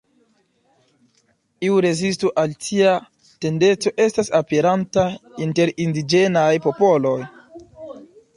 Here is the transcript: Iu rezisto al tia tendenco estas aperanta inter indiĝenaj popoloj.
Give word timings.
Iu 1.67 1.75
rezisto 1.85 2.31
al 2.43 2.55
tia 2.67 2.93
tendenco 3.45 3.93
estas 4.07 4.33
aperanta 4.41 5.05
inter 5.47 5.75
indiĝenaj 5.87 6.49
popoloj. 6.67 7.17